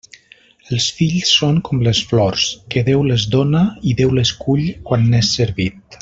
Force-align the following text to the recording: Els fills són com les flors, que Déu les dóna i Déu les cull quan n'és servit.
Els 0.75 0.85
fills 0.99 1.33
són 1.41 1.59
com 1.67 1.83
les 1.89 1.99
flors, 2.13 2.45
que 2.75 2.83
Déu 2.89 3.03
les 3.11 3.27
dóna 3.39 3.61
i 3.91 3.97
Déu 4.03 4.15
les 4.21 4.31
cull 4.45 4.65
quan 4.89 5.05
n'és 5.13 5.31
servit. 5.41 5.99